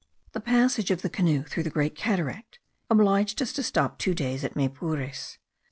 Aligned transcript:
The 0.31 0.39
passage 0.41 0.89
of 0.89 1.03
the 1.03 1.11
canoe 1.11 1.43
through 1.43 1.61
the 1.61 1.69
Great 1.69 1.93
Cataract 1.93 2.57
obliged 2.89 3.39
us 3.39 3.53
to 3.53 3.61
stop 3.61 3.99
two 3.99 4.15
days 4.15 4.43
at 4.43 4.55
Maypures. 4.55 5.37